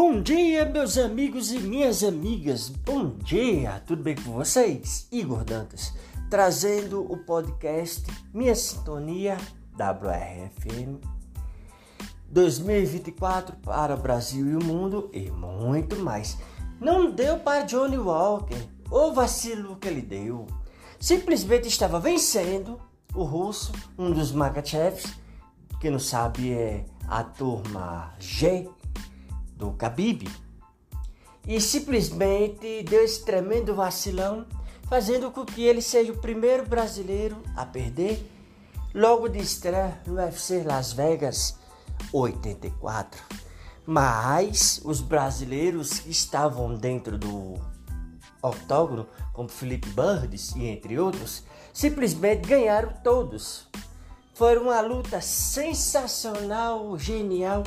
Bom 0.00 0.22
dia, 0.22 0.64
meus 0.64 0.96
amigos 0.96 1.50
e 1.50 1.58
minhas 1.58 2.04
amigas. 2.04 2.68
Bom 2.68 3.16
dia, 3.16 3.82
tudo 3.84 4.00
bem 4.00 4.14
com 4.14 4.30
vocês? 4.30 5.08
Igor 5.10 5.42
Dantas, 5.42 5.92
trazendo 6.30 7.00
o 7.12 7.16
podcast 7.16 8.04
Minha 8.32 8.54
Sintonia 8.54 9.36
WRFM 9.74 11.00
2024 12.30 13.56
para 13.56 13.96
o 13.96 13.98
Brasil 13.98 14.46
e 14.46 14.54
o 14.54 14.64
mundo 14.64 15.10
e 15.12 15.32
muito 15.32 15.96
mais. 15.96 16.38
Não 16.80 17.10
deu 17.10 17.40
para 17.40 17.64
Johnny 17.64 17.98
Walker, 17.98 18.68
o 18.88 19.12
vacilo 19.12 19.74
que 19.80 19.88
ele 19.88 20.00
deu. 20.00 20.46
Simplesmente 21.00 21.66
estava 21.66 21.98
vencendo 21.98 22.80
o 23.12 23.24
russo, 23.24 23.72
um 23.98 24.12
dos 24.12 24.30
Makachevs, 24.30 25.12
que 25.80 25.90
não 25.90 25.98
sabe 25.98 26.52
é 26.52 26.84
a 27.08 27.24
turma 27.24 28.14
G 28.20 28.70
do 29.58 29.70
Khabib 29.72 30.28
e 31.46 31.60
simplesmente 31.60 32.82
deu 32.84 33.02
esse 33.02 33.24
tremendo 33.24 33.74
vacilão, 33.74 34.46
fazendo 34.88 35.30
com 35.30 35.44
que 35.44 35.62
ele 35.62 35.82
seja 35.82 36.12
o 36.12 36.18
primeiro 36.18 36.66
brasileiro 36.66 37.36
a 37.56 37.66
perder 37.66 38.24
logo 38.94 39.28
de 39.28 39.38
estreia 39.38 40.00
no 40.06 40.14
UFC 40.14 40.62
Las 40.62 40.92
Vegas 40.92 41.58
84. 42.12 43.22
Mas 43.86 44.80
os 44.84 45.00
brasileiros 45.00 46.00
que 46.00 46.10
estavam 46.10 46.74
dentro 46.74 47.18
do 47.18 47.54
octógono, 48.42 49.06
como 49.32 49.48
Felipe 49.48 49.88
Burdes 49.88 50.54
e 50.54 50.66
entre 50.66 50.98
outros, 50.98 51.42
simplesmente 51.72 52.46
ganharam 52.46 52.92
todos. 53.02 53.66
Foi 54.34 54.56
uma 54.58 54.80
luta 54.80 55.20
sensacional, 55.20 56.98
genial 56.98 57.64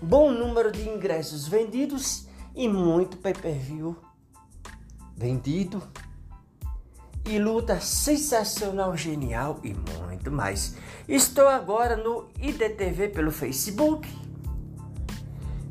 bom 0.00 0.30
número 0.30 0.70
de 0.70 0.88
ingressos 0.88 1.46
vendidos 1.48 2.26
e 2.54 2.68
muito 2.68 3.16
pay-per-view 3.16 3.96
vendido. 5.16 5.82
E 7.24 7.40
luta 7.40 7.80
sensacional, 7.80 8.96
genial 8.96 9.58
e 9.64 9.74
muito 9.74 10.30
mais. 10.30 10.76
Estou 11.08 11.48
agora 11.48 11.96
no 11.96 12.28
IDTV 12.40 13.08
pelo 13.08 13.32
Facebook, 13.32 14.08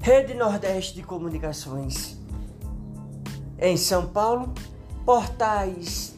Rede 0.00 0.32
Nordeste 0.32 0.94
de 0.94 1.02
Comunicações 1.02 2.18
em 3.58 3.76
São 3.76 4.08
Paulo, 4.08 4.52
portais 5.04 6.16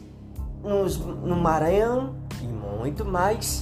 nos, 0.63 0.97
no 0.97 1.35
Maranhão 1.35 2.15
e 2.41 2.47
muito 2.47 3.03
mais. 3.03 3.61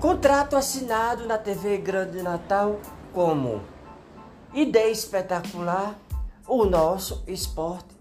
Contrato 0.00 0.56
assinado 0.56 1.26
na 1.26 1.38
TV 1.38 1.78
Grande 1.78 2.22
Natal 2.22 2.78
como 3.16 3.62
Ideia 4.52 4.92
Espetacular, 4.92 5.98
o 6.46 6.66
nosso 6.66 7.24
esporte 7.26 7.96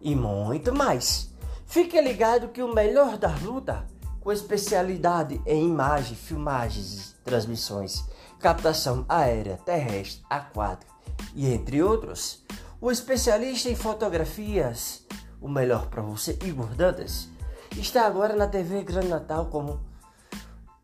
e 0.00 0.16
muito 0.16 0.74
mais. 0.74 1.30
Fique 1.66 2.00
ligado 2.00 2.48
que 2.48 2.62
o 2.62 2.74
melhor 2.74 3.18
da 3.18 3.28
luta, 3.42 3.86
com 4.18 4.32
especialidade 4.32 5.38
em 5.44 5.68
imagem, 5.68 6.16
filmagens, 6.16 7.14
transmissões, 7.22 8.02
captação 8.40 9.04
aérea, 9.10 9.58
terrestre, 9.58 10.24
aquática 10.30 10.90
e 11.34 11.52
entre 11.52 11.82
outros, 11.82 12.42
o 12.80 12.90
especialista 12.90 13.68
em 13.68 13.76
fotografias, 13.76 15.04
o 15.38 15.50
melhor 15.50 15.88
para 15.88 16.00
você, 16.00 16.38
Igor 16.42 16.74
Dantas, 16.74 17.28
está 17.76 18.06
agora 18.06 18.34
na 18.34 18.46
TV 18.46 18.82
Grande 18.82 19.08
Natal 19.08 19.50
como 19.50 19.78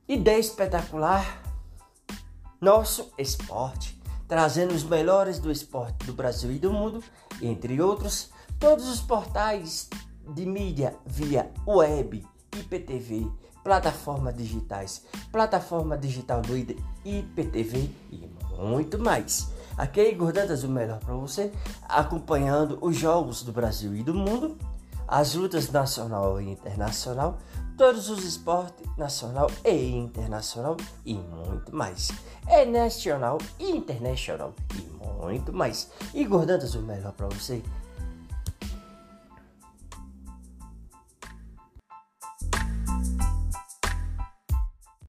Ideia 0.07 0.39
Espetacular 0.39 1.42
nosso 2.63 3.13
esporte, 3.19 4.01
trazendo 4.29 4.73
os 4.73 4.85
melhores 4.85 5.41
do 5.41 5.51
esporte 5.51 6.07
do 6.07 6.13
Brasil 6.13 6.53
e 6.53 6.61
do 6.61 6.73
mundo, 6.73 7.03
entre 7.43 7.83
outros, 7.83 8.31
todos 8.61 8.89
os 8.89 9.01
portais 9.01 9.91
de 10.29 10.47
mídia 10.47 10.95
via 11.05 11.51
web, 11.67 12.25
IPTV, 12.57 13.27
plataformas 13.65 14.37
digitais, 14.37 15.05
plataforma 15.33 15.99
digital 15.99 16.41
do 16.41 16.57
IPTV 16.57 17.91
e 18.13 18.31
muito 18.57 18.97
mais. 18.97 19.51
Aqui 19.77 20.01
é 20.01 20.13
Igor 20.13 20.33
Dantas, 20.33 20.63
o 20.63 20.69
melhor 20.69 21.01
para 21.01 21.15
você, 21.15 21.51
acompanhando 21.89 22.79
os 22.81 22.97
jogos 22.97 23.43
do 23.43 23.51
Brasil 23.51 23.97
e 23.97 24.05
do 24.05 24.15
mundo, 24.15 24.57
as 25.13 25.35
lutas 25.35 25.71
nacional 25.71 26.41
e 26.41 26.49
internacional, 26.49 27.37
todos 27.77 28.09
os 28.09 28.25
esportes 28.25 28.87
nacional 28.97 29.51
e 29.63 29.95
internacional 29.95 30.75
e 31.05 31.13
muito 31.13 31.77
mais. 31.77 32.11
É 32.47 32.65
nacional 32.65 33.37
e 33.61 33.71
internacional 33.73 34.55
e 34.75 34.81
muito 35.23 35.53
mais. 35.53 35.91
Igor 36.15 36.47
Dantas, 36.47 36.75
o 36.75 36.81
melhor 36.81 37.13
para 37.13 37.29
você 37.29 37.63